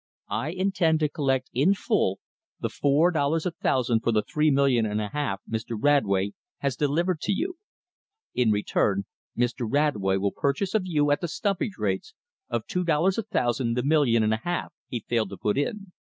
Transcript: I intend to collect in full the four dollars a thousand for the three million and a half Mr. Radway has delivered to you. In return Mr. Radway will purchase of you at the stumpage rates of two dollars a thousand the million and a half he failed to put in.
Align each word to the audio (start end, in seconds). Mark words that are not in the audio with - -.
I 0.31 0.49
intend 0.49 0.99
to 1.01 1.09
collect 1.09 1.51
in 1.53 1.75
full 1.75 2.19
the 2.59 2.69
four 2.69 3.11
dollars 3.11 3.45
a 3.45 3.51
thousand 3.51 3.99
for 3.99 4.11
the 4.11 4.23
three 4.23 4.49
million 4.49 4.83
and 4.83 4.99
a 4.99 5.09
half 5.09 5.43
Mr. 5.47 5.77
Radway 5.79 6.31
has 6.57 6.75
delivered 6.75 7.21
to 7.21 7.31
you. 7.31 7.57
In 8.33 8.49
return 8.49 9.03
Mr. 9.37 9.63
Radway 9.69 10.17
will 10.17 10.31
purchase 10.35 10.73
of 10.73 10.87
you 10.87 11.11
at 11.11 11.21
the 11.21 11.27
stumpage 11.27 11.77
rates 11.77 12.15
of 12.49 12.65
two 12.65 12.83
dollars 12.83 13.19
a 13.19 13.21
thousand 13.21 13.75
the 13.75 13.83
million 13.83 14.23
and 14.23 14.33
a 14.33 14.37
half 14.37 14.73
he 14.87 15.05
failed 15.07 15.29
to 15.29 15.37
put 15.37 15.55
in. 15.55 15.91